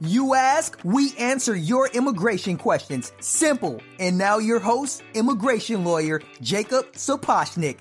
[0.00, 3.12] You ask, we answer your immigration questions.
[3.18, 3.82] Simple.
[3.98, 7.78] And now your host, immigration lawyer Jacob Sapochnik.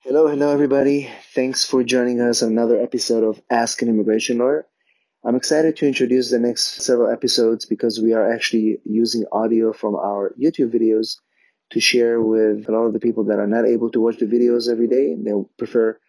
[0.00, 1.08] Hello, hello, everybody.
[1.36, 4.66] Thanks for joining us on another episode of Ask an Immigration Lawyer.
[5.24, 9.94] I'm excited to introduce the next several episodes because we are actually using audio from
[9.94, 11.18] our YouTube videos
[11.70, 14.26] to share with a lot of the people that are not able to watch the
[14.26, 15.14] videos every day.
[15.16, 16.00] They prefer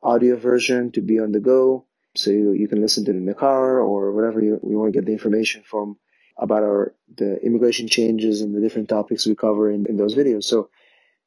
[0.00, 3.26] audio version to be on the go so you, you can listen to it in
[3.26, 5.96] the car or whatever you, you want to get the information from
[6.38, 10.44] about our the immigration changes and the different topics we cover in, in those videos.
[10.44, 10.70] So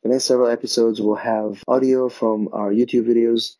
[0.04, 3.56] the next several episodes will have audio from our YouTube videos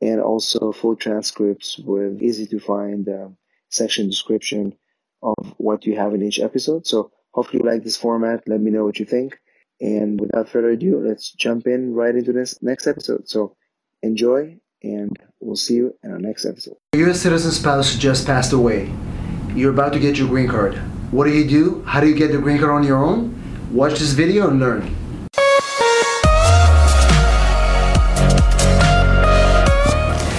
[0.00, 3.28] and also full transcripts with easy to find uh,
[3.70, 4.74] section description
[5.22, 6.86] of what you have in each episode.
[6.86, 8.42] So hopefully you like this format.
[8.46, 9.38] Let me know what you think.
[9.80, 13.28] And without further ado, let's jump in right into this next episode.
[13.28, 13.56] So
[14.02, 15.16] enjoy and
[15.52, 16.78] we'll see you in our next episode.
[16.94, 17.20] Your U.S.
[17.20, 18.90] citizen spouse just passed away.
[19.54, 20.76] You're about to get your green card.
[21.12, 21.82] What do you do?
[21.82, 23.36] How do you get the green card on your own?
[23.70, 24.80] Watch this video and learn.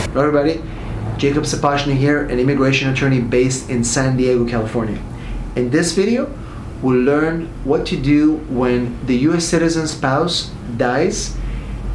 [0.10, 0.64] Hello everybody,
[1.20, 5.00] Jacob Sapochnik here, an immigration attorney based in San Diego, California.
[5.56, 6.34] In this video,
[6.82, 11.38] we'll learn what to do when the US citizen spouse dies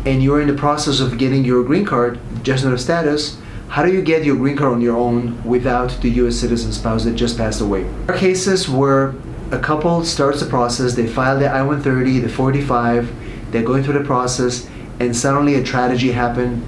[0.08, 3.36] and you're in the process of getting your green card, just of status,
[3.68, 7.04] how do you get your green card on your own without the US citizen spouse
[7.04, 7.82] that just passed away?
[7.82, 9.14] There are cases where
[9.50, 14.04] a couple starts the process, they file the I-130, the 45, they're going through the
[14.04, 14.66] process,
[14.98, 16.64] and suddenly a tragedy happened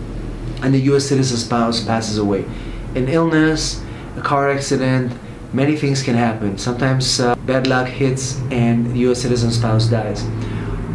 [0.63, 2.45] and the US citizen spouse passes away.
[2.95, 3.83] An illness,
[4.19, 5.15] a car accident,
[5.55, 6.59] many things can happen.
[6.59, 10.27] Sometimes uh, bad luck hits and the US citizen spouse dies.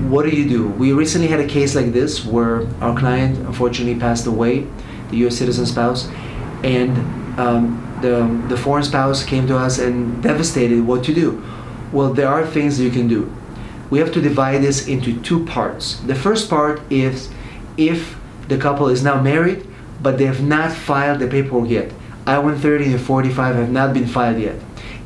[0.09, 0.67] What do you do?
[0.67, 4.67] We recently had a case like this where our client unfortunately passed away,
[5.09, 6.09] the US citizen spouse,
[6.63, 6.91] and
[7.39, 11.43] um, the, the foreign spouse came to us and devastated what to do.
[11.91, 13.33] Well, there are things you can do.
[13.89, 15.99] We have to divide this into two parts.
[16.01, 17.29] The first part is
[17.77, 18.17] if
[18.47, 19.65] the couple is now married,
[20.01, 21.91] but they have not filed the paperwork yet.
[22.27, 24.55] I-130 and 45 have not been filed yet.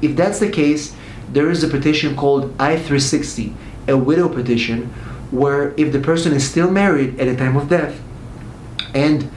[0.01, 0.95] If that's the case,
[1.31, 3.53] there is a petition called I-360,
[3.89, 4.85] a widow petition,
[5.31, 7.99] where if the person is still married at the time of death,
[8.93, 9.29] and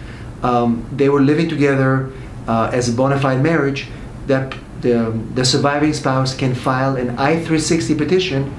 [0.42, 2.12] um, they were living together
[2.46, 3.88] uh, as a bona fide marriage,
[4.26, 8.54] that the, the surviving spouse can file an I-360 petition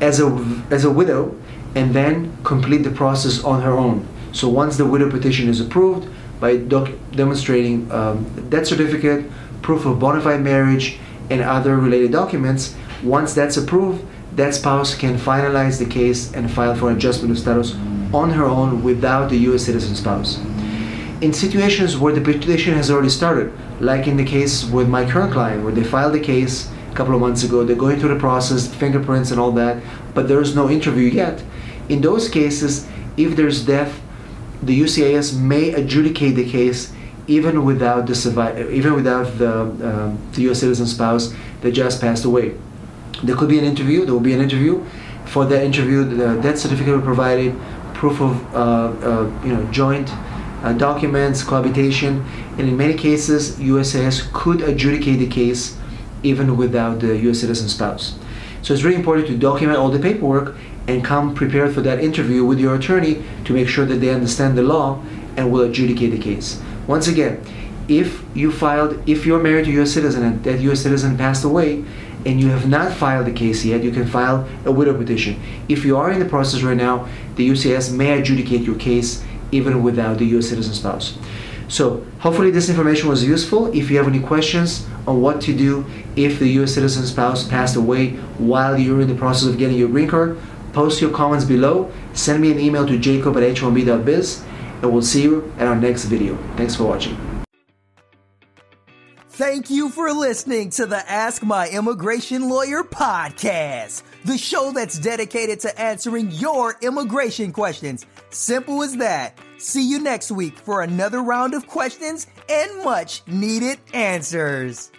[0.00, 0.26] as a,
[0.70, 1.36] as a widow
[1.74, 4.06] and then complete the process on her own.
[4.32, 6.08] So once the widow petition is approved
[6.40, 9.30] by demonstrating um, death certificate,
[9.62, 10.98] proof of bona fide marriage,
[11.30, 14.04] and other related documents, once that's approved,
[14.36, 17.74] that spouse can finalize the case and file for adjustment of status
[18.14, 19.64] on her own without the U.S.
[19.64, 20.38] citizen spouse.
[21.20, 25.32] In situations where the petition has already started, like in the case with my current
[25.32, 28.20] client, where they filed the case a couple of months ago, they're going through the
[28.20, 29.82] process, fingerprints and all that,
[30.14, 31.42] but there is no interview yet.
[31.88, 32.86] In those cases,
[33.16, 34.00] if there's death
[34.62, 36.92] the USCIS may adjudicate the case
[37.26, 40.60] even without the surviv- even without the, um, the U.S.
[40.60, 42.54] citizen spouse that just passed away.
[43.26, 44.04] There could be an interview.
[44.04, 44.84] There will be an interview.
[45.26, 47.58] For that interview, the death certificate will be provided,
[47.94, 50.10] proof of uh, uh, you know joint
[50.62, 52.24] uh, documents, cohabitation,
[52.58, 55.76] and in many cases, USCIS could adjudicate the case
[56.22, 57.40] even without the U.S.
[57.40, 58.18] citizen spouse.
[58.62, 60.56] So it's really important to document all the paperwork
[60.88, 64.56] and come prepared for that interview with your attorney to make sure that they understand
[64.56, 65.02] the law
[65.36, 66.60] and will adjudicate the case.
[66.86, 67.40] Once again,
[67.88, 69.92] if you filed, if you're married to a U.S.
[69.92, 70.80] citizen and that U.S.
[70.80, 71.84] citizen passed away,
[72.26, 75.40] and you have not filed the case yet, you can file a widow petition.
[75.68, 79.82] If you are in the process right now, the USCIS may adjudicate your case even
[79.82, 80.48] without the U.S.
[80.48, 81.16] citizen spouse.
[81.68, 83.72] So hopefully this information was useful.
[83.74, 85.86] If you have any questions on what to do
[86.16, 86.74] if the U.S.
[86.74, 90.38] citizen spouse passed away while you're in the process of getting your green card,
[90.76, 94.44] Post your comments below, send me an email to jacob at h1b.biz,
[94.82, 96.36] and we'll see you at our next video.
[96.58, 97.35] Thanks for watching.
[99.36, 105.60] Thank you for listening to the Ask My Immigration Lawyer podcast, the show that's dedicated
[105.60, 108.06] to answering your immigration questions.
[108.30, 109.38] Simple as that.
[109.58, 114.90] See you next week for another round of questions and much needed answers.